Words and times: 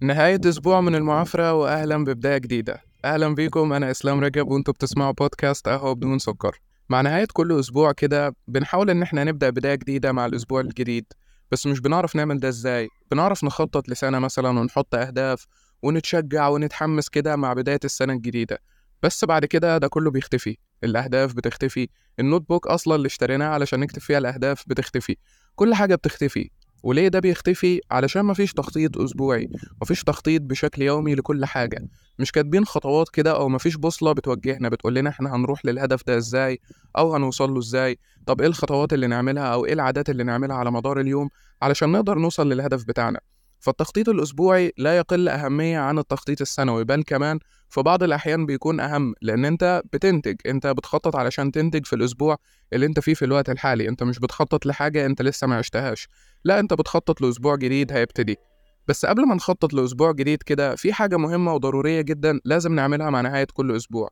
نهاية 0.00 0.40
أسبوع 0.48 0.80
من 0.80 0.94
المعافرة 0.94 1.52
وأهلا 1.52 2.04
ببداية 2.04 2.38
جديدة. 2.38 2.82
أهلا 3.04 3.34
بيكم 3.34 3.72
أنا 3.72 3.90
إسلام 3.90 4.20
رجب 4.20 4.48
وأنتوا 4.48 4.74
بتسمعوا 4.74 5.12
بودكاست 5.12 5.68
قهوة 5.68 5.92
بدون 5.94 6.18
سكر. 6.18 6.60
مع 6.88 7.00
نهاية 7.00 7.26
كل 7.32 7.60
أسبوع 7.60 7.92
كده 7.92 8.36
بنحاول 8.48 8.90
إن 8.90 9.02
إحنا 9.02 9.24
نبدأ 9.24 9.50
بداية 9.50 9.74
جديدة 9.74 10.12
مع 10.12 10.26
الأسبوع 10.26 10.60
الجديد. 10.60 11.04
بس 11.52 11.66
مش 11.66 11.80
بنعرف 11.80 12.16
نعمل 12.16 12.40
ده 12.40 12.48
إزاي؟ 12.48 12.88
بنعرف 13.10 13.44
نخطط 13.44 13.88
لسنة 13.88 14.18
مثلا 14.18 14.48
ونحط 14.48 14.94
أهداف 14.94 15.46
ونتشجع 15.82 16.48
ونتحمس 16.48 17.08
كده 17.08 17.36
مع 17.36 17.52
بداية 17.52 17.80
السنة 17.84 18.12
الجديدة. 18.12 18.58
بس 19.02 19.24
بعد 19.24 19.44
كده 19.44 19.78
ده 19.78 19.88
كله 19.88 20.10
بيختفي. 20.10 20.58
الأهداف 20.84 21.34
بتختفي. 21.34 21.88
النوت 22.20 22.48
بوك 22.48 22.66
أصلا 22.66 22.94
اللي 22.94 23.06
اشتريناه 23.06 23.48
علشان 23.48 23.80
نكتب 23.80 24.02
فيها 24.02 24.18
الأهداف 24.18 24.64
بتختفي. 24.66 25.16
كل 25.54 25.74
حاجة 25.74 25.94
بتختفي. 25.94 26.50
وليه 26.86 27.08
ده 27.08 27.18
بيختفي؟ 27.20 27.80
علشان 27.90 28.24
مفيش 28.24 28.52
تخطيط 28.52 28.98
أسبوعي 28.98 29.48
مفيش 29.82 30.04
تخطيط 30.04 30.42
بشكل 30.42 30.82
يومي 30.82 31.14
لكل 31.14 31.44
حاجة. 31.44 31.88
مش 32.18 32.32
كاتبين 32.32 32.64
خطوات 32.64 33.08
كده 33.08 33.36
أو 33.36 33.48
مفيش 33.48 33.76
بوصلة 33.76 34.12
بتوجهنا 34.12 34.68
بتقول 34.68 34.94
لنا 34.94 35.10
إحنا 35.10 35.36
هنروح 35.36 35.64
للهدف 35.64 36.06
ده 36.06 36.16
إزاي 36.16 36.60
أو 36.98 37.14
هنوصل 37.14 37.50
له 37.52 37.58
إزاي؟ 37.58 37.98
طب 38.26 38.40
إيه 38.40 38.46
الخطوات 38.46 38.92
اللي 38.92 39.06
نعملها 39.06 39.42
أو 39.44 39.66
إيه 39.66 39.72
العادات 39.72 40.10
اللي 40.10 40.24
نعملها 40.24 40.56
على 40.56 40.70
مدار 40.70 41.00
اليوم 41.00 41.28
علشان 41.62 41.92
نقدر 41.92 42.18
نوصل 42.18 42.48
للهدف 42.48 42.84
بتاعنا؟ 42.84 43.20
فالتخطيط 43.60 44.08
الأسبوعي 44.08 44.72
لا 44.78 44.96
يقل 44.96 45.28
أهمية 45.28 45.78
عن 45.78 45.98
التخطيط 45.98 46.40
السنوي 46.40 46.84
بل 46.84 47.02
كمان 47.02 47.38
في 47.68 47.82
بعض 47.82 48.02
الأحيان 48.02 48.46
بيكون 48.46 48.80
أهم 48.80 49.14
لأن 49.22 49.44
أنت 49.44 49.82
بتنتج 49.92 50.36
أنت 50.46 50.66
بتخطط 50.66 51.16
علشان 51.16 51.52
تنتج 51.52 51.86
في 51.86 51.92
الأسبوع 51.96 52.36
اللي 52.72 52.86
أنت 52.86 53.00
فيه 53.00 53.14
في 53.14 53.24
الوقت 53.24 53.50
الحالي 53.50 53.88
أنت 53.88 54.02
مش 54.02 54.18
بتخطط 54.18 54.66
لحاجة 54.66 55.06
أنت 55.06 55.22
لسه 55.22 55.46
ما 55.46 55.56
عشتهاش. 55.56 56.08
لا 56.44 56.60
أنت 56.60 56.74
بتخطط 56.74 57.20
لأسبوع 57.20 57.56
جديد 57.56 57.92
هيبتدي. 57.92 58.36
بس 58.88 59.06
قبل 59.06 59.26
ما 59.26 59.34
نخطط 59.34 59.72
لأسبوع 59.74 60.12
جديد 60.12 60.42
كده 60.42 60.76
في 60.76 60.92
حاجة 60.92 61.16
مهمة 61.16 61.54
وضرورية 61.54 62.00
جدا 62.00 62.40
لازم 62.44 62.74
نعملها 62.74 63.10
مع 63.10 63.20
نهاية 63.20 63.46
كل 63.52 63.76
أسبوع. 63.76 64.10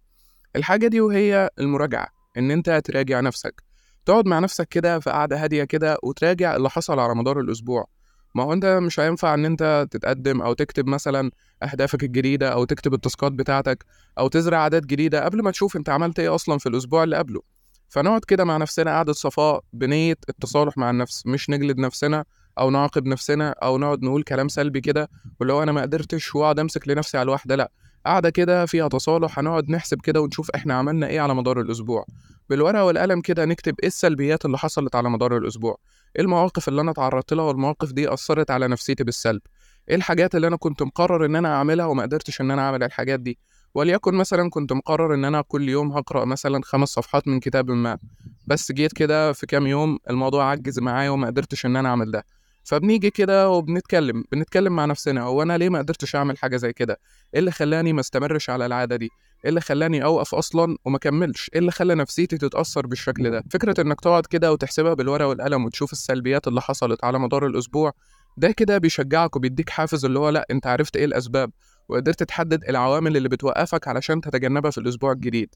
الحاجة 0.56 0.86
دي 0.86 1.00
وهي 1.00 1.50
المراجعة 1.60 2.08
إن 2.36 2.50
أنت 2.50 2.82
تراجع 2.84 3.20
نفسك. 3.20 3.62
تقعد 4.06 4.26
مع 4.26 4.38
نفسك 4.38 4.68
كده 4.68 4.98
في 4.98 5.10
قعدة 5.10 5.44
هادية 5.44 5.64
كده 5.64 5.98
وتراجع 6.02 6.56
اللي 6.56 6.70
حصل 6.70 6.98
على 6.98 7.14
مدار 7.14 7.40
الأسبوع. 7.40 7.86
ما 8.34 8.42
هو 8.42 8.52
أنت 8.52 8.64
مش 8.66 9.00
هينفع 9.00 9.34
إن 9.34 9.44
أنت 9.44 9.86
تتقدم 9.90 10.42
أو 10.42 10.52
تكتب 10.52 10.86
مثلا 10.86 11.30
أهدافك 11.62 12.02
الجديدة 12.04 12.48
أو 12.48 12.64
تكتب 12.64 12.94
التاسكات 12.94 13.32
بتاعتك 13.32 13.84
أو 14.18 14.28
تزرع 14.28 14.58
عادات 14.58 14.86
جديدة 14.86 15.24
قبل 15.24 15.42
ما 15.42 15.50
تشوف 15.50 15.76
أنت 15.76 15.88
عملت 15.88 16.18
إيه 16.20 16.34
أصلا 16.34 16.58
في 16.58 16.68
الأسبوع 16.68 17.04
اللي 17.04 17.16
قبله. 17.16 17.40
فنقعد 17.88 18.24
كده 18.24 18.44
مع 18.44 18.56
نفسنا 18.56 18.90
قعده 18.90 19.12
صفاء 19.12 19.64
بنية 19.72 20.16
التصالح 20.28 20.78
مع 20.78 20.90
النفس 20.90 21.26
مش 21.26 21.50
نجلد 21.50 21.78
نفسنا 21.78 22.24
أو 22.58 22.70
نعاقب 22.70 23.06
نفسنا 23.06 23.50
أو 23.50 23.78
نقعد 23.78 24.02
نقول 24.02 24.22
كلام 24.22 24.48
سلبي 24.48 24.80
كده 24.80 25.10
واللي 25.40 25.52
هو 25.52 25.62
أنا 25.62 25.72
ما 25.72 25.82
قدرتش 25.82 26.34
وأقعد 26.34 26.58
أمسك 26.58 26.88
لنفسي 26.88 27.18
على 27.18 27.24
الواحدة 27.24 27.56
لأ. 27.56 27.70
قاعدة 28.06 28.30
كده 28.30 28.66
فيها 28.66 28.88
تصالح 28.88 29.38
هنقعد 29.38 29.70
نحسب 29.70 30.00
كده 30.00 30.20
ونشوف 30.20 30.50
إحنا 30.50 30.74
عملنا 30.74 31.06
إيه 31.06 31.20
على 31.20 31.34
مدار 31.34 31.60
الأسبوع. 31.60 32.06
بالورقة 32.50 32.84
والقلم 32.84 33.20
كده 33.20 33.44
نكتب 33.44 33.74
إيه 33.82 33.88
السلبيات 33.88 34.44
اللي 34.44 34.58
حصلت 34.58 34.94
على 34.96 35.10
مدار 35.10 35.36
الأسبوع. 35.36 35.76
إيه 36.16 36.22
المواقف 36.22 36.68
اللي 36.68 36.80
أنا 36.80 36.90
اتعرضت 36.90 37.32
لها 37.32 37.44
والمواقف 37.44 37.92
دي 37.92 38.12
أثرت 38.12 38.50
على 38.50 38.68
نفسيتي 38.68 39.04
بالسلب؟ 39.04 39.40
إيه 39.88 39.94
الحاجات 39.96 40.34
اللي 40.34 40.46
أنا 40.46 40.56
كنت 40.56 40.82
مقرر 40.82 41.26
إن 41.26 41.36
أنا 41.36 41.54
أعملها 41.54 41.86
وما 41.86 42.02
قدرتش 42.02 42.40
إن 42.40 42.50
أنا 42.50 42.62
أعمل 42.62 42.82
الحاجات 42.82 43.20
دي؟ 43.20 43.38
وليكن 43.74 44.14
مثلا 44.14 44.50
كنت 44.50 44.72
مقرر 44.72 45.14
إن 45.14 45.24
أنا 45.24 45.40
كل 45.42 45.68
يوم 45.68 45.92
هقرأ 45.92 46.24
مثلا 46.24 46.60
خمس 46.64 46.88
صفحات 46.88 47.28
من 47.28 47.40
كتاب 47.40 47.70
ما 47.70 47.98
بس 48.46 48.72
جيت 48.72 48.92
كده 48.92 49.32
في 49.32 49.46
كام 49.46 49.66
يوم 49.66 49.98
الموضوع 50.10 50.50
عجز 50.50 50.78
معايا 50.80 51.10
وما 51.10 51.26
قدرتش 51.26 51.66
إن 51.66 51.76
أنا 51.76 51.88
أعمل 51.88 52.10
ده. 52.10 52.24
فبنيجي 52.64 53.10
كده 53.10 53.50
وبنتكلم 53.50 54.24
بنتكلم 54.32 54.76
مع 54.76 54.84
نفسنا 54.84 55.22
هو 55.22 55.42
أنا 55.42 55.58
ليه 55.58 55.68
ما 55.68 55.78
قدرتش 55.78 56.16
أعمل 56.16 56.38
حاجة 56.38 56.56
زي 56.56 56.72
كده؟ 56.72 57.00
إيه 57.34 57.40
اللي 57.40 57.50
خلاني 57.50 57.92
ما 57.92 58.00
استمرش 58.00 58.50
على 58.50 58.66
العادة 58.66 58.96
دي؟ 58.96 59.10
إيه 59.44 59.48
اللي 59.48 59.60
خلاني 59.60 60.04
أوقف 60.04 60.34
أصلا 60.34 60.76
وما 60.84 60.98
كملش؟ 60.98 61.50
إيه 61.54 61.60
اللي 61.60 61.70
خلى 61.70 61.94
نفسيتي 61.94 62.38
تتأثر 62.38 62.86
بالشكل 62.86 63.30
ده؟ 63.30 63.44
فكرة 63.50 63.80
إنك 63.80 64.00
تقعد 64.00 64.26
كده 64.26 64.52
وتحسبها 64.52 64.94
بالورقة 64.94 65.26
والقلم 65.28 65.64
وتشوف 65.64 65.92
السلبيات 65.92 66.48
اللي 66.48 66.60
حصلت 66.60 67.04
على 67.04 67.18
مدار 67.18 67.46
الأسبوع 67.46 67.92
ده 68.36 68.50
كده 68.50 68.78
بيشجعك 68.78 69.36
وبيديك 69.36 69.70
حافز 69.70 70.04
اللي 70.04 70.18
هو 70.18 70.28
لأ 70.28 70.46
أنت 70.50 70.66
عرفت 70.66 70.96
إيه 70.96 71.04
الأسباب 71.04 71.50
وقدرت 71.88 72.22
تحدد 72.22 72.64
العوامل 72.68 73.16
اللي 73.16 73.28
بتوقفك 73.28 73.88
علشان 73.88 74.20
تتجنبها 74.20 74.70
في 74.70 74.78
الأسبوع 74.78 75.12
الجديد. 75.12 75.54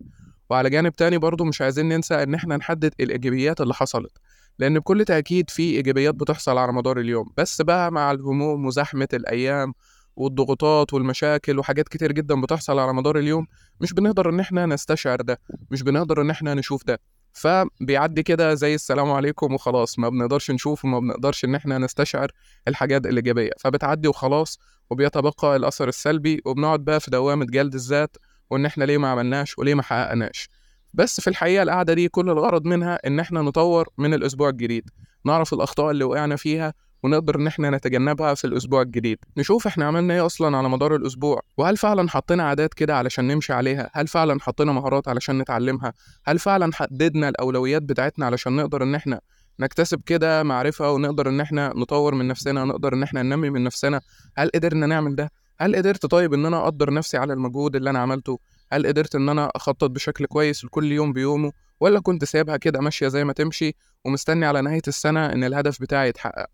وعلى 0.51 0.71
جانب 0.71 0.93
تاني 0.93 1.19
برضو 1.19 1.45
مش 1.45 1.63
عايزين 1.63 1.89
ننسى 1.89 2.23
إن 2.23 2.35
إحنا 2.35 2.57
نحدد 2.57 2.95
الإيجابيات 3.01 3.61
اللي 3.61 3.75
حصلت 3.75 4.13
لأن 4.59 4.79
بكل 4.79 5.05
تأكيد 5.05 5.51
في 5.51 5.63
إيجابيات 5.63 6.15
بتحصل 6.15 6.59
على 6.59 6.73
مدار 6.73 7.01
اليوم. 7.01 7.33
بس 7.37 7.63
بقى 7.63 7.93
مع 7.93 8.11
الهموم 8.11 8.67
وزحمة 8.67 9.09
الأيام 9.13 9.75
والضغوطات 10.19 10.95
والمشاكل 10.95 11.59
وحاجات 11.59 11.89
كتير 11.89 12.13
جدا 12.13 12.41
بتحصل 12.41 12.79
على 12.79 12.93
مدار 12.93 13.19
اليوم 13.19 13.47
مش 13.81 13.93
بنقدر 13.93 14.31
إن 14.31 14.41
إحنا 14.41 14.67
نستشعر 14.67 15.21
ده 15.21 15.41
مش 15.71 15.83
بنقدر 15.83 16.21
إن 16.21 16.31
إحنا 16.31 16.55
نشوف 16.55 16.85
ده. 16.85 17.01
فبيعدي 17.33 18.23
كده 18.23 18.55
زي 18.55 18.75
السلام 18.75 19.11
عليكم 19.11 19.55
وخلاص 19.55 19.99
ما 19.99 20.09
بنقدرش 20.09 20.51
نشوف 20.51 20.85
وما 20.85 20.99
بنقدرش 20.99 21.45
إن 21.45 21.55
إحنا 21.55 21.79
نستشعر 21.79 22.31
الحاجات 22.69 23.07
الإيجابية. 23.07 23.51
فبتعدي 23.59 24.09
وخلاص 24.09 24.59
وبيتبقى 24.91 25.57
الأثر 25.57 25.89
السلبي 25.89 26.43
وبنقعد 26.45 26.85
بقى 26.85 27.01
في 27.01 27.11
دوامة 27.11 27.45
جلد 27.45 27.75
الذات 27.75 28.17
وإن 28.51 28.67
إحنا 28.67 28.85
ليه 28.85 28.99
ما 28.99 29.09
عملناش 29.09 29.59
وليه 29.59 29.75
ما 29.75 29.83
حققناش. 29.83 30.49
بس 30.95 31.21
في 31.21 31.31
الحقيقة 31.31 31.63
القعدة 31.63 31.95
دي 31.95 32.09
كل 32.09 32.31
الغرض 32.31 32.65
منها 32.67 32.99
إن 33.07 33.21
إحنا 33.21 33.43
نطور 33.43 33.89
من 33.99 34.15
الأسبوع 34.15 34.49
الجديد. 34.49 34.91
نعرف 35.25 35.53
الأخطاء 35.55 35.91
اللي 35.91 36.05
وقعنا 36.05 36.37
فيها 36.37 36.75
ونقدر 37.03 37.37
إن 37.37 37.47
إحنا 37.47 37.71
نتجنبها 37.71 38.35
في 38.35 38.47
الأسبوع 38.47 38.83
الجديد. 38.83 39.19
نشوف 39.37 39.67
إحنا 39.67 39.85
عملنا 39.85 40.15
إيه 40.15 40.27
أصلا 40.27 40.57
على 40.57 40.69
مدار 40.69 40.97
الأسبوع. 40.97 41.41
وهل 41.57 41.77
فعلا 41.77 42.09
حطينا 42.11 42.43
عادات 42.43 42.75
كده 42.75 42.97
علشان 42.97 43.27
نمشي 43.27 43.53
عليها؟ 43.53 43.91
هل 43.93 44.09
فعلا 44.09 44.41
حطينا 44.41 44.73
مهارات 44.73 45.09
علشان 45.09 45.39
نتعلمها؟ 45.39 45.93
هل 46.25 46.39
فعلا 46.39 46.71
حددنا 46.75 47.29
الأولويات 47.29 47.83
بتاعتنا 47.83 48.27
علشان 48.27 48.57
نقدر 48.57 48.83
إن 48.83 48.95
إحنا 48.95 49.21
نكتسب 49.61 50.01
كده 50.07 50.43
معرفة 50.43 50.93
ونقدر 50.93 51.29
إن 51.29 51.41
إحنا 51.41 51.73
نطور 51.77 52.15
من 52.15 52.29
نفسنا 52.29 52.65
نقدر 52.65 52.95
إن 52.95 53.03
إحنا 53.03 53.23
ننمي 53.23 53.51
من 53.51 53.65
نفسنا؟ 53.65 54.01
هل 54.37 54.51
قدرنا 54.55 54.87
نعمل 54.87 55.15
ده؟ 55.17 55.31
هل 55.61 55.77
قدرت 55.77 56.07
طيب 56.07 56.35
إن 56.35 56.47
أنا 56.47 56.63
أقدر 56.65 56.93
نفسي 56.93 57.17
على 57.17 57.33
المجهود 57.33 57.77
اللي 57.77 57.91
أنا 57.91 57.99
عملته؟ 57.99 58.39
هل 58.73 58.87
قدرت 58.87 59.15
إن 59.15 59.29
أنا 59.29 59.51
أخطط 59.55 59.91
بشكل 59.91 60.27
كويس 60.27 60.65
لكل 60.65 60.93
يوم 60.93 61.13
بيومه؟ 61.13 61.53
ولا 61.81 62.01
كنت 62.01 62.25
سايبها 62.25 62.57
كده 62.57 62.81
ماشية 62.81 63.09
زي 63.09 63.25
ما 63.25 63.33
تمشي 63.33 63.75
ومستني 64.05 64.47
على 64.47 64.63
نهاية 64.63 64.83
السنة 64.89 65.27
إن 65.33 65.45
الهدف 65.45 65.81
بتاعي 65.83 66.09
يتحقق؟ 66.09 66.47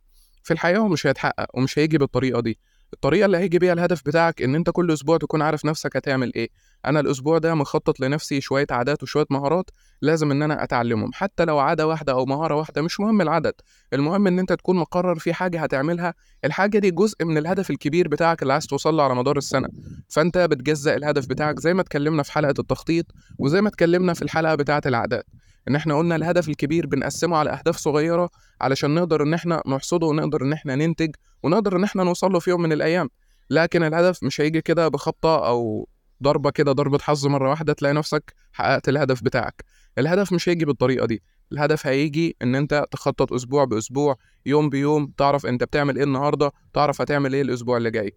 في 0.45 0.53
الحقيقة 0.53 0.79
هو 0.79 0.89
مش 0.89 1.07
هيتحقق 1.07 1.47
ومش 1.55 1.79
هيجي 1.79 1.99
بالطريقة 1.99 2.41
دي. 2.41 2.59
الطريقة 2.93 3.27
اللي 3.27 3.39
هيجي 3.39 3.59
بيها 3.59 3.73
الهدف 3.73 4.03
بتاعك 4.07 4.43
إن 4.43 4.55
أنت 4.55 4.71
كل 4.71 4.93
أسبوع 4.93 5.17
تكون 5.17 5.43
عارف 5.43 5.65
نفسك 5.65 5.97
هتعمل 5.97 6.33
إيه. 6.37 6.49
أنا 6.87 7.01
الأسبوع 7.01 7.39
ده 7.39 7.55
مخطط 7.55 8.01
لنفسي 8.01 8.41
شوية 8.41 8.67
عادات 8.71 9.03
وشوية 9.03 9.27
مهارات 9.31 9.71
لازم 10.03 10.31
إن 10.31 10.43
أنا 10.43 10.65
أتعلمهم. 10.65 11.11
حتى 11.15 11.45
لو 11.45 11.59
عادة 11.59 11.87
واحدة 11.87 12.13
أو 12.13 12.25
مهارة 12.27 12.55
واحدة 12.55 12.83
مش 12.83 13.01
مهم 13.01 13.21
العدد. 13.21 13.53
المهم 13.93 14.27
إن 14.27 14.39
أنت 14.39 14.53
تكون 14.53 14.77
مقرر 14.77 15.19
في 15.19 15.33
حاجة 15.35 15.61
هتعملها. 15.63 16.15
الحاجة 16.45 16.79
دي 16.79 16.91
جزء 16.91 17.25
من 17.25 17.39
الهدف 17.39 17.71
الكبير 17.71 18.09
بتاعك 18.09 18.43
اللي 18.43 18.53
عايز 18.53 18.67
توصل 18.67 18.95
له 18.95 19.03
على 19.03 19.15
مدار 19.15 19.37
السنة. 19.37 19.69
فأنت 20.09 20.39
بتجزأ 20.39 20.97
الهدف 20.97 21.27
بتاعك 21.27 21.61
زي 21.61 21.75
ما 21.75 21.81
اتكلمنا 21.81 22.23
في 22.23 22.33
حلقة 22.33 22.55
التخطيط 22.59 23.07
وزي 23.39 23.61
ما 23.61 23.69
اتكلمنا 23.69 24.15
في 24.15 24.23
الحلقة 24.23 24.55
بتاعة 24.55 24.83
العادات. 24.87 25.27
إن 25.69 25.77
إحنا 25.77 25.99
قلنا 25.99 26.17
الهدف 26.17 26.49
الكبير 26.49 26.87
بنقسمه 26.87 27.37
على 27.37 27.51
أهداف 27.51 27.77
صغيرة 27.77 28.31
علشان 28.61 28.95
نقدر 28.95 29.23
إن 29.23 29.35
إحنا 29.35 29.63
نحصده 29.67 30.07
ونقدر 30.07 30.43
إن 30.43 30.53
إحنا 30.53 30.75
ننتج 30.77 31.11
ونقدر 31.43 31.77
إن 31.77 31.85
إحنا 31.85 32.05
نوصل 32.05 32.33
له 32.33 32.39
في 32.39 32.51
يوم 32.51 32.63
من 32.63 32.73
الأيام. 32.73 33.09
لكن 33.51 33.83
الهدف 33.83 34.25
مش 34.25 34.41
هيجي 34.41 34.61
كده 34.61 34.89
بخبطة 34.89 35.47
أو 35.47 35.89
ضربة 36.23 36.51
كده 36.51 36.73
ضربة 36.73 36.99
حظ 36.99 37.27
مرة 37.27 37.51
واحدة 37.51 37.73
تلاقي 37.73 37.95
نفسك 37.95 38.35
حققت 38.53 38.89
الهدف 38.89 39.23
بتاعك. 39.23 39.65
الهدف 39.99 40.33
مش 40.33 40.49
هيجي 40.49 40.65
بالطريقة 40.65 41.07
دي. 41.07 41.23
الهدف 41.53 41.87
هيجي 41.87 42.37
إن 42.43 42.55
أنت 42.55 42.85
تخطط 42.91 43.33
أسبوع 43.33 43.65
بأسبوع 43.65 44.17
يوم 44.47 44.69
بيوم 44.71 45.13
تعرف 45.19 45.47
أنت 45.47 45.65
بتعمل 45.65 45.97
إيه 45.97 46.05
النهارده 46.05 46.53
تعرف 46.73 47.01
هتعمل 47.01 47.35
إيه 47.35 47.43
الأسبوع 47.43 47.77
اللي 47.77 47.91
جاي. 47.91 48.13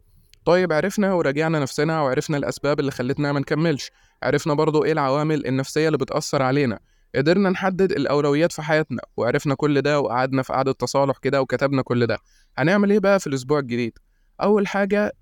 طيب 0.45 0.73
عرفنا 0.73 1.13
وراجعنا 1.13 1.59
نفسنا 1.59 2.01
وعرفنا 2.01 2.37
الأسباب 2.37 2.79
اللي 2.79 2.91
خلتنا 2.91 3.31
ما 3.31 3.39
نكملش. 3.39 3.91
عرفنا 4.23 4.53
برضو 4.53 4.83
إيه 4.83 4.91
العوامل 4.91 5.47
النفسية 5.47 5.87
اللي 5.87 5.97
بتأثر 5.97 6.41
علينا. 6.41 6.79
قدرنا 7.15 7.49
نحدد 7.49 7.91
الأولويات 7.91 8.51
في 8.51 8.61
حياتنا 8.61 9.01
وعرفنا 9.17 9.55
كل 9.55 9.81
ده 9.81 9.99
وقعدنا 9.99 10.41
في 10.43 10.53
قعدة 10.53 10.71
تصالح 10.71 11.17
كده 11.17 11.41
وكتبنا 11.41 11.81
كل 11.81 12.07
ده. 12.07 12.17
هنعمل 12.57 12.91
إيه 12.91 12.99
بقى 12.99 13.19
في 13.19 13.27
الأسبوع 13.27 13.59
الجديد؟ 13.59 13.97
أول 14.41 14.67
حاجة 14.67 15.13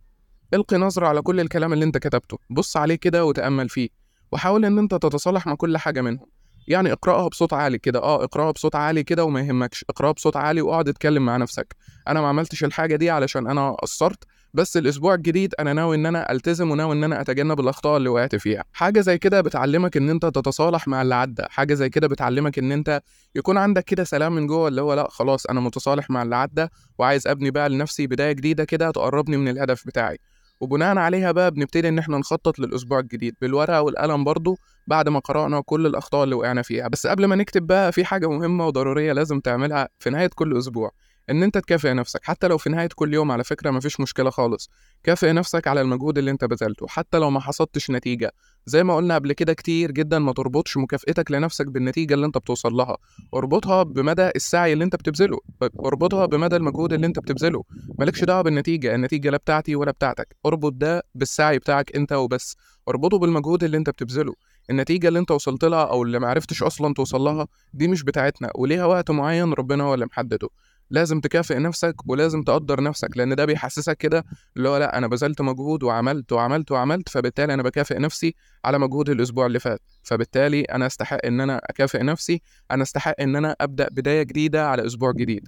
القي 0.53 0.77
نظرة 0.77 1.07
على 1.07 1.21
كل 1.21 1.39
الكلام 1.39 1.73
اللي 1.73 1.85
أنت 1.85 1.97
كتبته. 1.97 2.37
بص 2.49 2.77
عليه 2.77 2.95
كده 2.95 3.25
وتأمل 3.25 3.69
فيه 3.69 3.89
وحاول 4.31 4.65
إن 4.65 4.77
أنت 4.79 4.95
تتصالح 4.95 5.47
مع 5.47 5.55
كل 5.55 5.77
حاجة 5.77 6.01
منهم. 6.01 6.25
يعني 6.67 6.91
اقرأها 6.91 7.27
بصوت 7.27 7.53
عالي 7.53 7.77
كده. 7.77 7.99
آه 7.99 8.23
اقرأها 8.23 8.51
بصوت 8.51 8.75
عالي 8.75 9.03
كده 9.03 9.23
وما 9.23 9.39
يهمكش. 9.41 9.85
اقرأها 9.89 10.11
بصوت 10.11 10.37
عالي 10.37 10.61
وأقعد 10.61 10.89
اتكلم 10.89 11.25
مع 11.25 11.37
نفسك. 11.37 11.75
أنا 12.07 12.21
ما 12.21 12.27
عملتش 12.27 12.63
الحاجة 12.63 12.95
دي 12.95 13.09
علشان 13.09 13.47
أنا 13.47 13.71
قصرت. 13.71 14.23
بس 14.55 14.77
الأسبوع 14.77 15.13
الجديد 15.13 15.53
أنا 15.59 15.73
ناوي 15.73 15.95
إن 15.95 16.05
أنا 16.05 16.31
ألتزم 16.31 16.71
وناوي 16.71 16.93
إن 16.93 17.03
أنا 17.03 17.21
أتجنب 17.21 17.59
الأخطاء 17.59 17.97
اللي 17.97 18.09
وقعت 18.09 18.35
فيها. 18.35 18.63
حاجة 18.73 19.01
زي 19.01 19.17
كده 19.17 19.41
بتعلمك 19.41 19.97
إن 19.97 20.09
أنت 20.09 20.25
تتصالح 20.25 20.87
مع 20.87 21.01
اللي 21.01 21.15
عدى. 21.15 21.43
حاجة 21.49 21.73
زي 21.73 21.89
كده 21.89 22.07
بتعلمك 22.07 22.59
إن 22.59 22.71
أنت 22.71 23.01
يكون 23.35 23.57
عندك 23.57 23.83
كده 23.83 24.03
سلام 24.03 24.35
من 24.35 24.47
جوه 24.47 24.67
اللي 24.67 24.81
هو 24.81 24.93
لأ 24.93 25.07
خلاص 25.09 25.45
أنا 25.45 25.59
متصالح 25.59 26.09
مع 26.09 26.23
اللي 26.23 26.35
عدى 26.35 26.67
وعايز 26.97 27.27
أبني 27.27 27.51
بقى 27.51 27.69
لنفسي 27.69 28.07
بداية 28.07 28.31
جديدة 28.31 28.63
كده 28.63 28.91
تقربني 28.91 29.37
من 29.37 29.47
الهدف 29.47 29.87
بتاعي. 29.87 30.17
وبناء 30.59 30.97
عليها 30.97 31.31
بقى 31.31 31.51
بنبتدي 31.51 31.87
إن 31.87 31.99
إحنا 31.99 32.17
نخطط 32.17 32.59
للأسبوع 32.59 32.99
الجديد. 32.99 33.35
بالورقة 33.41 33.81
والقلم 33.81 34.23
برضو 34.23 34.57
بعد 34.87 35.09
ما 35.09 35.19
قرأنا 35.19 35.61
كل 35.61 35.85
الأخطاء 35.85 36.23
اللي 36.23 36.35
وقعنا 36.35 36.61
فيها. 36.61 36.87
بس 36.87 37.07
قبل 37.07 37.25
ما 37.25 37.35
نكتب 37.35 37.67
بقى 37.67 37.91
في 37.91 38.05
حاجة 38.05 38.29
مهمة 38.29 38.67
وضرورية 38.67 39.13
لازم 39.13 39.39
تعملها 39.39 39.89
في 39.99 40.09
نهاية 40.09 40.29
كل 40.35 40.57
أسبوع. 40.57 40.91
إن 41.29 41.43
أنت 41.43 41.57
تكافئ 41.57 41.93
نفسك. 41.93 42.19
حتى 42.23 42.47
لو 42.47 42.57
في 42.57 42.69
نهاية 42.69 42.89
كل 42.95 43.13
يوم 43.13 43.31
على 43.31 43.43
فكرة 43.43 43.71
مفيش 43.71 43.99
مشكلة 43.99 44.29
خالص. 44.29 44.69
كافئ 45.03 45.31
نفسك 45.31 45.67
على 45.67 45.81
المجهود 45.81 46.17
اللي 46.17 46.31
أنت 46.31 46.45
بذلته. 46.45 46.87
حتى 46.87 47.17
لو 47.17 47.29
ما 47.29 47.39
حصدتش 47.39 47.91
نتيجة. 47.91 48.31
زي 48.65 48.83
ما 48.83 48.95
قلنا 48.95 49.15
قبل 49.15 49.33
كده 49.33 49.53
كتير 49.53 49.91
جدا 49.91 50.19
ما 50.19 50.33
تربطش 50.33 50.77
مكافئتك 50.77 51.31
لنفسك 51.31 51.67
بالنتيجة 51.67 52.13
اللي 52.13 52.25
أنت 52.25 52.37
بتوصل 52.37 52.73
لها. 52.73 52.97
اربطها 53.33 53.83
بمدى 53.83 54.29
السعي 54.35 54.73
اللي 54.73 54.83
أنت 54.83 54.95
بتبذله. 54.95 55.37
اربطها 55.85 56.25
بمدى 56.25 56.55
المجهود 56.55 56.93
اللي 56.93 57.07
أنت 57.07 57.19
بتبذله. 57.19 57.63
مالكش 57.99 58.23
دعوة 58.23 58.41
بالنتيجة. 58.41 58.95
النتيجة 58.95 59.29
لا 59.29 59.37
بتاعتي 59.37 59.75
ولا 59.75 59.91
بتاعتك. 59.91 60.35
اربط 60.45 60.73
ده 60.73 61.03
بالسعي 61.15 61.59
بتاعك 61.59 61.95
أنت 61.95 62.13
وبس. 62.13 62.57
اربطه 62.87 63.17
بالمجهود 63.17 63.63
اللي 63.63 63.77
أنت 63.77 63.89
بتبذله. 63.89 64.33
النتيجة 64.69 65.07
اللي 65.07 65.19
أنت 65.19 65.31
وصلت 65.31 65.65
لها 65.65 65.83
أو 65.83 66.03
اللي 66.03 66.19
معرفتش 66.19 66.63
أصلا 66.63 66.93
توصل 66.93 67.21
لها 67.21 67.47
دي 67.73 67.87
مش 67.87 68.03
بتاعتنا. 68.03 68.51
وليها 68.55 68.85
وقت 68.85 69.11
معين 69.11 69.53
ربنا 69.53 69.83
هو 69.83 69.93
اللي 69.93 70.05
محدده. 70.05 70.49
لازم 70.89 71.19
تكافئ 71.19 71.59
نفسك 71.59 71.95
ولازم 72.09 72.43
تقدر 72.43 72.83
نفسك 72.83 73.17
لأن 73.17 73.35
ده 73.35 73.45
بيحسسك 73.45 73.97
كده 73.97 74.23
اللي 74.57 74.69
هو 74.69 74.77
لأ 74.77 74.97
أنا 74.97 75.07
بذلت 75.07 75.41
مجهود 75.41 75.83
وعملت 75.83 76.31
وعملت 76.31 76.71
وعملت 76.71 77.09
فبالتالي 77.09 77.53
أنا 77.53 77.63
بكافئ 77.63 77.99
نفسي 77.99 78.35
على 78.65 78.79
مجهود 78.79 79.09
الأسبوع 79.09 79.45
اللي 79.45 79.59
فات. 79.59 79.79
فبالتالي 80.03 80.61
أنا 80.61 80.85
أستحق 80.85 81.25
إن 81.25 81.41
أنا 81.41 81.61
أكافئ 81.63 82.03
نفسي 82.03 82.41
أنا 82.71 82.83
أستحق 82.83 83.15
إن 83.21 83.35
أنا 83.35 83.55
أبدأ 83.61 83.87
بداية 83.91 84.23
جديدة 84.23 84.67
على 84.69 84.85
أسبوع 84.85 85.11
جديد. 85.11 85.47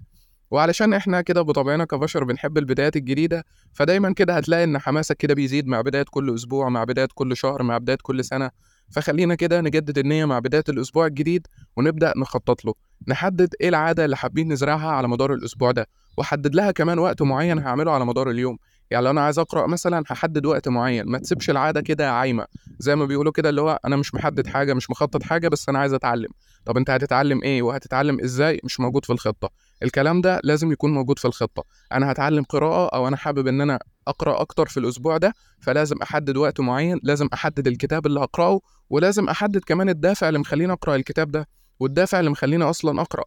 وعلشان 0.51 0.93
إحنا 0.93 1.21
كده 1.21 1.41
بطبعنا 1.41 1.85
كبشر 1.85 2.23
بنحب 2.23 2.57
البدايات 2.57 2.95
الجديدة 2.95 3.45
فدايما 3.73 4.13
كده 4.13 4.37
هتلاقي 4.37 4.63
إن 4.63 4.77
حماسك 4.79 5.17
كده 5.17 5.33
بيزيد 5.33 5.67
مع 5.67 5.81
بداية 5.81 6.05
كل 6.11 6.35
أسبوع 6.35 6.69
مع 6.69 6.83
بداية 6.83 7.07
كل 7.15 7.37
شهر 7.37 7.63
مع 7.63 7.77
بداية 7.77 7.97
كل 8.01 8.25
سنة. 8.25 8.51
فخلينا 8.91 9.35
كده 9.35 9.61
نجدد 9.61 9.97
النية 9.97 10.25
مع 10.25 10.39
بداية 10.39 10.63
الأسبوع 10.69 11.05
الجديد 11.05 11.47
ونبدأ 11.77 12.13
نخطط 12.17 12.65
له. 12.65 12.73
نحدد 13.07 13.53
إيه 13.61 13.69
العادة 13.69 14.05
اللي 14.05 14.17
حابين 14.17 14.51
نزرعها 14.53 14.87
على 14.91 15.07
مدار 15.07 15.33
الأسبوع 15.33 15.71
ده 15.71 15.87
وحدد 16.17 16.55
لها 16.55 16.71
كمان 16.71 16.99
وقت 16.99 17.21
معين 17.21 17.59
هعمله 17.59 17.91
على 17.91 18.05
مدار 18.05 18.29
اليوم. 18.29 18.57
يعني 18.91 19.05
لو 19.05 19.11
أنا 19.11 19.21
عايز 19.21 19.39
أقرأ 19.39 19.67
مثلا 19.67 20.03
هحدد 20.07 20.45
وقت 20.45 20.67
معين 20.67 21.05
ما 21.05 21.17
تسيبش 21.17 21.49
العادة 21.49 21.81
كده 21.81 22.11
عايمة. 22.11 22.45
زي 22.79 22.95
ما 22.95 23.05
بيقولوا 23.05 23.31
كده 23.31 23.49
اللي 23.49 23.61
هو 23.61 23.79
أنا 23.85 23.95
مش 23.95 24.15
محدد 24.15 24.47
حاجة 24.47 24.73
مش 24.73 24.89
مخطط 24.89 25.23
حاجة 25.23 25.47
بس 25.47 25.69
أنا 25.69 25.79
عايز 25.79 25.93
أتعلم. 25.93 26.29
طب 26.65 26.77
أنت 26.77 26.89
هتتعلم 26.89 27.43
إيه؟ 27.43 27.61
وهتتعلم 27.61 28.19
إزاي؟ 28.19 28.59
مش 28.63 28.79
موجود 28.79 29.05
في 29.05 29.13
الخطة. 29.13 29.49
الكلام 29.83 30.21
ده 30.21 30.41
لازم 30.43 30.71
يكون 30.71 30.93
موجود 30.93 31.19
في 31.19 31.25
الخطة. 31.25 31.63
أنا 31.91 32.11
هتعلم 32.11 32.43
قراءة 32.43 32.95
أو 32.95 33.07
أنا 33.07 33.17
حابب 33.17 33.47
إن 33.47 33.61
أنا 33.61 33.79
أقرأ 34.09 34.41
أكتر 34.41 34.65
في 34.67 34.79
الأسبوع 34.79 35.17
ده 35.17 35.33
فلازم 35.61 35.95
أحدد 36.03 36.37
وقت 36.37 36.59
معين 36.59 36.99
لازم 37.03 37.29
أحدد 37.33 37.67
الكتاب 37.67 38.05
اللي 38.05 38.19
هقرأه 38.19 38.59
ولازم 38.89 39.29
أحدد 39.29 39.63
كمان 39.63 39.89
الدافع 39.89 40.27
اللي 40.27 40.39
مخليني 40.39 40.73
أقرأ 40.73 40.95
الكتاب 40.95 41.31
ده 41.31 41.47
والدافع 41.79 42.19
اللي 42.19 42.31
مخليني 42.31 42.63
أصلا 42.63 43.01
أقرأ. 43.01 43.23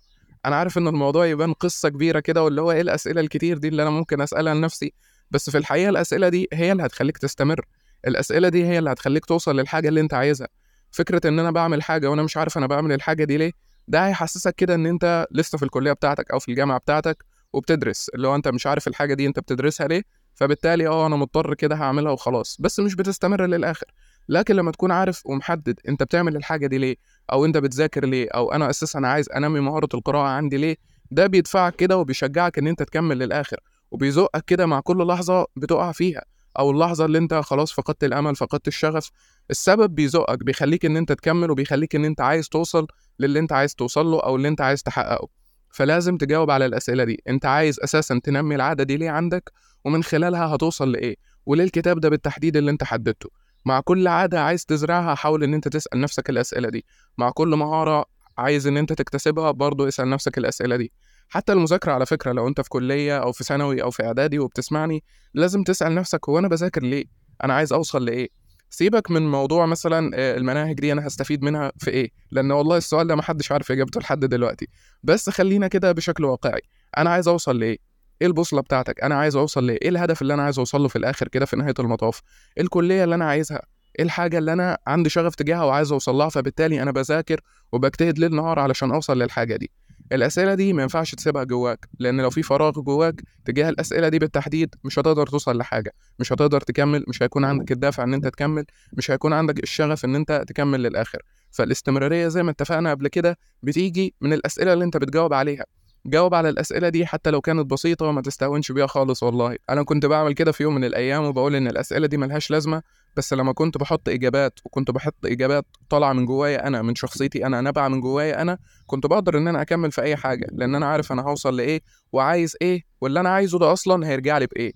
أنا 0.46 0.56
عارف 0.56 0.78
إن 0.78 0.88
الموضوع 0.88 1.26
يبان 1.26 1.52
قصة 1.52 1.88
كبيرة 1.88 2.20
كده 2.20 2.42
واللي 2.44 2.60
هو 2.60 2.72
إيه 2.72 2.80
الأسئلة 2.80 3.20
الكتير 3.20 3.58
دي 3.58 3.68
اللي 3.68 3.82
أنا 3.82 3.90
ممكن 3.90 4.20
أسألها 4.20 4.54
لنفسي 4.54 4.92
بس 5.30 5.50
في 5.50 5.58
الحقيقة 5.58 5.88
الأسئلة 5.88 6.28
دي 6.28 6.48
هي 6.52 6.72
اللي 6.72 6.86
هتخليك 6.86 7.18
تستمر. 7.18 7.64
الأسئلة 8.06 8.48
دي 8.48 8.64
هي 8.66 8.78
اللي 8.78 8.92
هتخليك 8.92 9.24
توصل 9.26 9.56
للحاجة 9.56 9.88
اللي 9.88 10.00
أنت 10.00 10.14
عايزها. 10.14 10.48
فكرة 10.90 11.28
إن 11.28 11.38
أنا 11.38 11.50
بعمل 11.50 11.82
حاجة 11.82 12.10
وأنا 12.10 12.22
مش 12.22 12.36
عارف 12.36 12.58
أنا 12.58 12.66
بعمل 12.66 12.92
الحاجة 12.92 13.24
دي 13.24 13.36
ليه 13.36 13.52
ده 13.88 14.06
هيحسسك 14.06 14.54
كده 14.54 14.74
إن 14.74 14.86
أنت 14.86 15.26
لسه 15.30 15.58
في 15.58 15.64
الكلية 15.64 15.92
بتاعتك 15.92 16.30
أو 16.30 16.38
في 16.38 16.48
الجامعة 16.48 16.78
بتاعتك 16.78 17.24
وبتدرس 17.52 18.08
اللي 18.08 18.28
هو 18.28 18.34
أنت 18.34 18.48
مش 18.48 18.66
عارف 18.66 18.88
الحاجة 18.88 19.14
دي 19.14 19.26
أنت 19.26 19.38
بتدرسها 19.40 19.88
ليه 19.88 20.02
فبالتالي 20.40 20.86
آه 20.86 21.06
أنا 21.06 21.16
مضطر 21.16 21.54
كده 21.54 21.76
هعملها 21.76 22.12
وخلاص. 22.12 22.56
بس 22.60 22.80
مش 22.80 22.94
بتستمر 22.94 23.46
للآخر. 23.46 23.86
لكن 24.28 24.54
لما 24.56 24.70
تكون 24.72 24.90
عارف 24.92 25.22
ومحدد 25.26 25.80
أنت 25.88 26.02
بتعمل 26.02 26.36
الحاجة 26.36 26.66
دي 26.66 26.78
ليه 26.78 26.96
أو 27.32 27.44
أنت 27.44 27.56
بتذاكر 27.56 28.04
ليه 28.06 28.28
أو 28.34 28.52
أنا 28.52 28.70
أساسا 28.70 28.98
عايز 28.98 29.28
أنمي 29.30 29.60
مهارة 29.60 29.88
القراءة 29.94 30.28
عندي 30.28 30.56
ليه 30.56 30.76
ده 31.10 31.26
بيدفعك 31.26 31.76
كده 31.76 31.96
وبيشجعك 31.98 32.58
إن 32.58 32.66
أنت 32.66 32.82
تكمل 32.82 33.18
للآخر 33.18 33.56
وبيزقك 33.90 34.44
كده 34.44 34.66
مع 34.66 34.80
كل 34.80 35.06
لحظة 35.06 35.46
بتقع 35.56 35.92
فيها 35.92 36.22
أو 36.58 36.70
اللحظة 36.70 37.04
اللي 37.04 37.18
أنت 37.18 37.34
خلاص 37.34 37.72
فقدت 37.72 38.04
الأمل 38.04 38.36
فقدت 38.36 38.68
الشغف. 38.68 39.10
السبب 39.50 39.94
بيزقك 39.94 40.44
بيخليك 40.44 40.84
إن 40.84 40.96
أنت 40.96 41.12
تكمل 41.12 41.50
وبيخليك 41.50 41.94
إن 41.96 42.04
أنت 42.04 42.20
عايز 42.20 42.48
توصل 42.48 42.86
للي 43.18 43.38
أنت 43.38 43.52
عايز 43.52 43.74
توصل 43.74 44.06
له 44.06 44.20
أو 44.20 44.36
اللي 44.36 44.48
أنت 44.48 44.60
عايز 44.60 44.82
تحققه. 44.82 45.39
فلازم 45.70 46.16
تجاوب 46.16 46.50
على 46.50 46.66
الأسئلة 46.66 47.04
دي. 47.04 47.22
أنت 47.28 47.46
عايز 47.46 47.80
أساسا 47.80 48.20
تنمي 48.24 48.54
العادة 48.54 48.84
دي 48.84 48.96
ليه 48.96 49.10
عندك؟ 49.10 49.52
ومن 49.84 50.02
خلالها 50.02 50.46
هتوصل 50.54 50.92
لإيه؟ 50.92 51.16
وليه 51.46 51.64
الكتاب 51.64 52.00
ده 52.00 52.08
بالتحديد 52.08 52.56
اللي 52.56 52.70
أنت 52.70 52.84
حددته. 52.84 53.28
مع 53.66 53.80
كل 53.80 54.08
عادة 54.08 54.40
عايز 54.40 54.64
تزرعها 54.66 55.14
حاول 55.14 55.44
إن 55.44 55.54
أنت 55.54 55.68
تسأل 55.68 56.00
نفسك 56.00 56.30
الأسئلة 56.30 56.68
دي. 56.68 56.84
مع 57.18 57.30
كل 57.30 57.48
مهارة 57.48 58.04
عايز 58.38 58.66
إن 58.66 58.76
أنت 58.76 58.92
تكتسبها 58.92 59.50
برضه 59.50 59.88
اسأل 59.88 60.10
نفسك 60.10 60.38
الأسئلة 60.38 60.76
دي. 60.76 60.92
حتى 61.28 61.52
المذاكرة 61.52 61.92
على 61.92 62.06
فكرة 62.06 62.32
لو 62.32 62.48
أنت 62.48 62.60
في 62.60 62.68
كلية 62.68 63.18
أو 63.18 63.32
في 63.32 63.44
ثانوي 63.44 63.82
أو 63.82 63.90
في 63.90 64.04
إعدادي 64.04 64.38
وبتسمعني 64.38 65.04
لازم 65.34 65.62
تسأل 65.62 65.94
نفسك 65.94 66.28
هو 66.28 66.38
أنا 66.38 66.48
بذاكر 66.48 66.82
ليه؟ 66.82 67.04
أنا 67.44 67.54
عايز 67.54 67.72
أوصل 67.72 68.04
لإيه؟ 68.04 68.28
سيبك 68.70 69.10
من 69.10 69.30
موضوع 69.30 69.66
مثلا 69.66 70.10
المناهج 70.36 70.74
دي 70.80 70.92
أنا 70.92 71.06
هستفيد 71.06 71.42
منها 71.42 71.72
في 71.78 71.90
إيه؟ 71.90 72.10
لأن 72.30 72.52
والله 72.52 72.76
السؤال 72.76 73.06
ده 73.06 73.16
محدش 73.16 73.52
عارف 73.52 73.72
إجابته 73.72 74.00
لحد 74.00 74.20
دلوقتي. 74.24 74.68
بس 75.02 75.30
خلينا 75.30 75.68
كده 75.68 75.92
بشكل 75.92 76.24
واقعي. 76.24 76.60
أنا 76.98 77.10
عايز 77.10 77.28
أوصل 77.28 77.58
لإيه؟ 77.58 77.78
إيه 78.22 78.26
البوصلة 78.26 78.60
بتاعتك؟ 78.60 79.00
أنا 79.02 79.14
عايز 79.14 79.36
أوصل 79.36 79.66
لإيه؟ 79.66 79.78
إيه 79.82 79.88
الهدف 79.88 80.22
اللي 80.22 80.34
أنا 80.34 80.42
عايز 80.42 80.58
اوصل 80.58 80.80
له 80.80 80.88
في 80.88 80.96
الآخر 80.96 81.28
كده 81.28 81.46
في 81.46 81.56
نهاية 81.56 81.74
المطاف؟ 81.78 82.20
إيه 82.56 82.62
الكلية 82.62 83.04
اللي 83.04 83.14
أنا 83.14 83.24
عايزها؟ 83.24 83.62
إيه 83.98 84.04
الحاجة 84.04 84.38
اللي 84.38 84.52
أنا 84.52 84.78
عندي 84.86 85.10
شغف 85.10 85.34
تجاهها 85.34 85.64
وعايز 85.64 85.92
اوصل 85.92 86.14
لها 86.14 86.28
فبالتالي 86.28 86.82
أنا 86.82 86.90
بذاكر 86.90 87.40
وبجتهد 87.72 88.18
ليل 88.18 88.34
نهار 88.34 88.58
علشان 88.58 88.90
أوصل 88.90 89.18
للحاجة 89.22 89.56
دي. 89.56 89.70
الأسئلة 90.12 90.54
دي 90.54 90.72
ما 90.72 90.82
ينفعش 90.82 91.14
تسيبها 91.14 91.44
جواك 91.44 91.88
لأن 91.98 92.20
لو 92.20 92.30
في 92.30 92.42
فراغ 92.42 92.80
جواك 92.80 93.22
تجاه 93.44 93.68
الأسئلة 93.68 94.08
دي 94.08 94.18
بالتحديد 94.18 94.74
مش 94.84 94.98
هتقدر 94.98 95.26
توصل 95.26 95.58
لحاجة 95.58 95.92
مش 96.18 96.32
هتقدر 96.32 96.60
تكمل 96.60 97.04
مش 97.08 97.22
هيكون 97.22 97.44
عندك 97.44 97.72
الدافع 97.72 98.02
إن 98.02 98.14
أنت 98.14 98.28
تكمل 98.28 98.64
مش 98.92 99.10
هيكون 99.10 99.32
عندك 99.32 99.62
الشغف 99.62 100.04
إن 100.04 100.14
أنت 100.14 100.44
تكمل 100.48 100.82
للآخر. 100.82 101.18
فالاستمرارية 101.50 102.28
زي 102.28 102.42
ما 102.42 102.50
اتفقنا 102.50 102.90
قبل 102.90 103.08
كده 103.08 103.38
بتيجي 103.62 104.14
من 104.20 104.32
الأسئلة 104.32 104.72
اللي 104.72 104.84
أنت 104.84 104.96
بتجاوب 104.96 105.32
عليها. 105.32 105.64
جاوب 106.06 106.34
على 106.34 106.48
الأسئلة 106.48 106.88
دي 106.88 107.06
حتى 107.06 107.30
لو 107.30 107.40
كانت 107.40 107.70
بسيطة 107.70 108.06
وما 108.06 108.22
تستهونش 108.22 108.72
بيها 108.72 108.86
خالص 108.86 109.22
والله. 109.22 109.56
أنا 109.70 109.82
كنت 109.82 110.06
بعمل 110.06 110.32
كده 110.32 110.52
في 110.52 110.62
يوم 110.62 110.74
من 110.74 110.84
الأيام 110.84 111.24
وبقول 111.24 111.54
إن 111.54 111.66
الأسئلة 111.66 112.06
دي 112.06 112.16
ملهاش 112.16 112.50
لازمة 112.50 112.82
بس 113.16 113.32
لما 113.32 113.52
كنت 113.52 113.78
بحط 113.78 114.08
إجابات 114.08 114.58
وكنت 114.64 114.90
بحط 114.90 115.26
إجابات 115.26 115.66
طالعة 115.90 116.12
من 116.12 116.24
جوايا 116.26 116.66
أنا 116.66 116.82
من 116.82 116.94
شخصيتي 116.94 117.46
أنا 117.46 117.60
نابعة 117.60 117.88
من 117.88 118.00
جوايا 118.00 118.42
أنا 118.42 118.58
كنت 118.86 119.06
بقدر 119.06 119.38
إن 119.38 119.48
أنا 119.48 119.62
أكمل 119.62 119.92
في 119.92 120.02
أي 120.02 120.16
حاجة 120.16 120.46
لأن 120.52 120.74
أنا 120.74 120.86
عارف 120.86 121.12
أنا 121.12 121.22
هوصل 121.22 121.56
لإيه 121.56 121.80
وعايز 122.12 122.56
إيه 122.62 122.82
واللي 123.00 123.20
أنا 123.20 123.28
عايزه 123.28 123.58
ده 123.58 123.72
أصلا 123.72 124.06
هيرجع 124.08 124.38
لي 124.38 124.46
بإيه. 124.46 124.72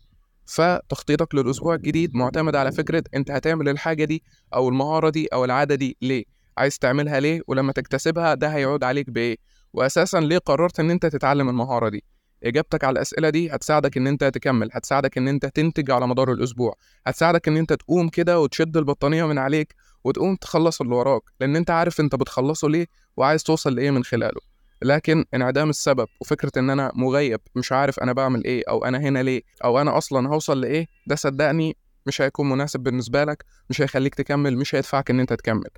فتخطيطك 0.46 1.34
للأسبوع 1.34 1.74
الجديد 1.74 2.16
معتمد 2.16 2.56
على 2.56 2.72
فكرة 2.72 3.04
أنت 3.14 3.30
هتعمل 3.30 3.68
الحاجة 3.68 4.04
دي 4.04 4.22
أو 4.54 4.68
المهارة 4.68 5.10
دي 5.10 5.26
أو 5.26 5.44
العادة 5.44 5.74
دي 5.74 5.96
ليه؟ 6.02 6.24
عايز 6.58 6.78
تعملها 6.78 7.20
ليه؟ 7.20 7.40
ولما 7.48 7.72
تكتسبها 7.72 8.34
ده 8.34 8.48
هيعود 8.48 8.84
عليك 8.84 9.10
بإيه؟ 9.10 9.36
واساسا 9.74 10.20
ليه 10.20 10.38
قررت 10.38 10.80
إن 10.80 10.90
أنت 10.90 11.06
تتعلم 11.06 11.48
المهارة 11.48 11.88
دي؟ 11.88 12.04
إجابتك 12.44 12.84
على 12.84 12.92
الأسئلة 12.92 13.30
دي 13.30 13.50
هتساعدك 13.54 13.96
إن 13.96 14.06
أنت 14.06 14.24
تكمل 14.24 14.68
هتساعدك 14.72 15.18
إن 15.18 15.28
أنت 15.28 15.46
تنتج 15.46 15.90
على 15.90 16.06
مدار 16.06 16.32
الأسبوع 16.32 16.74
هتساعدك 17.06 17.48
إن 17.48 17.56
أنت 17.56 17.72
تقوم 17.72 18.08
كده 18.08 18.40
وتشد 18.40 18.76
البطانية 18.76 19.24
من 19.24 19.38
عليك 19.38 19.74
وتقوم 20.04 20.36
تخلص 20.36 20.80
اللي 20.80 20.94
وراك 20.94 21.22
لأن 21.40 21.56
أنت 21.56 21.70
عارف 21.70 22.00
أنت 22.00 22.14
بتخلصه 22.14 22.68
ليه 22.68 22.86
وعايز 23.16 23.42
توصل 23.42 23.74
لإيه 23.74 23.90
من 23.90 24.04
خلاله. 24.04 24.40
لكن 24.82 25.24
انعدام 25.34 25.70
السبب 25.70 26.06
وفكرة 26.20 26.52
إن 26.56 26.70
أنا 26.70 26.92
مغيب 26.94 27.40
مش 27.54 27.72
عارف 27.72 28.00
أنا 28.00 28.12
بعمل 28.12 28.44
إيه 28.44 28.62
أو 28.68 28.84
أنا 28.84 28.98
هنا 28.98 29.22
ليه 29.22 29.42
أو 29.64 29.80
أنا 29.80 29.98
أصلا 29.98 30.28
هوصل 30.28 30.60
لإيه 30.60 30.86
ده 31.06 31.14
صدقني 31.16 31.76
مش 32.06 32.20
هيكون 32.22 32.48
مناسب 32.48 32.80
بالنسبة 32.80 33.24
لك 33.24 33.44
مش 33.70 33.80
هيخليك 33.80 34.14
تكمل 34.14 34.56
مش 34.56 34.74
هيدفعك 34.74 35.10
إن 35.10 35.20
أنت 35.20 35.32
تكمل. 35.32 35.68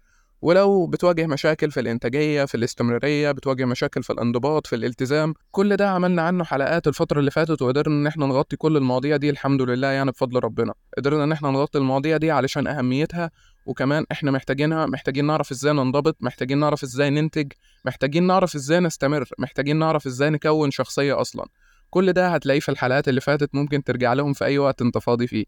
ولو 0.43 0.87
بتواجه 0.87 1.27
مشاكل 1.27 1.71
في 1.71 1.81
الإنتاجية 1.81 2.45
في 2.45 2.55
الاستمرارية 2.55 3.33
بتواجه 3.33 3.65
مشاكل 3.65 4.03
في 4.03 4.13
الانضباط 4.13 4.67
في 4.67 4.77
الالتزام 4.77 5.35
كل 5.51 5.77
ده 5.77 5.89
عملنا 5.91 6.23
عنه 6.23 6.45
حلقات 6.45 6.87
الفترة 6.87 7.21
اللي 7.21 7.31
فاتت 7.31 7.63
وقدرنا 7.63 7.95
إن 7.95 8.07
إحنا 8.07 8.27
نغطي 8.27 8.57
كل 8.57 8.77
المواضيع 8.77 9.17
دي 9.17 9.31
الحمد 9.31 9.63
لله 9.63 9.89
يعني 9.89 10.11
بفضل 10.11 10.41
ربنا. 10.45 10.75
قدرنا 10.99 11.25
إن 11.25 11.33
إحنا 11.33 11.51
نغطي 11.51 11.79
المواضيع 11.79 12.17
دي 12.17 12.31
علشان 12.31 12.67
أهميتها 12.67 13.31
وكمان 13.67 14.05
إحنا 14.13 14.31
محتاجينها 14.31 14.87
محتاجين 14.87 15.25
نعرف 15.27 15.51
إزاي 15.51 15.73
ننضبط 15.73 16.17
محتاجين 16.21 16.59
نعرف 16.59 16.83
إزاي 16.83 17.11
ننتج 17.11 17.53
محتاجين 17.85 18.27
نعرف 18.27 18.55
إزاي 18.55 18.81
نستمر 18.81 19.29
محتاجين 19.39 19.77
نعرف 19.79 20.07
إزاي 20.07 20.31
نكون 20.31 20.71
شخصية 20.71 21.21
أصلا. 21.21 21.47
كل 21.91 22.13
ده 22.13 22.29
هتلاقيه 22.29 22.61
في 22.61 22.69
الحلقات 22.69 23.09
اللي 23.09 23.21
فاتت 23.21 23.55
ممكن 23.55 23.85
ترجع 23.85 24.13
لهم 24.13 24.33
في 24.33 24.45
أي 24.45 24.59
وقت 24.59 24.83
أنت 24.83 24.99
فاضي 24.99 25.27
فيه. 25.27 25.45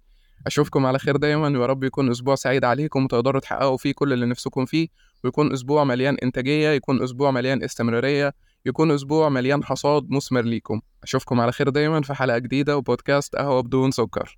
أشوفكم 0.46 0.86
على 0.86 0.98
خير 0.98 1.16
دايما 1.16 1.58
ويا 1.58 1.66
رب 1.66 1.84
يكون 1.84 2.10
أسبوع 2.10 2.34
سعيد 2.34 2.64
عليكم 2.64 3.04
وتقدروا 3.04 3.40
تحققوا 3.40 3.76
فيه 3.76 3.92
كل 3.92 4.12
اللي 4.12 4.26
نفسكم 4.26 4.64
فيه 4.64 4.88
ويكون 5.24 5.52
أسبوع 5.52 5.84
مليان 5.84 6.16
إنتاجية 6.22 6.68
يكون 6.68 7.02
أسبوع 7.02 7.30
مليان 7.30 7.62
استمرارية 7.62 8.34
يكون 8.66 8.90
أسبوع 8.90 9.28
مليان 9.28 9.64
حصاد 9.64 10.10
مثمر 10.10 10.42
ليكم. 10.42 10.80
أشوفكم 11.02 11.40
على 11.40 11.52
خير 11.52 11.68
دايما 11.68 12.02
في 12.02 12.14
حلقة 12.14 12.38
جديدة 12.38 12.76
وبودكاست 12.76 13.36
قهوة 13.36 13.60
بدون 13.60 13.90
سكر. 13.90 14.36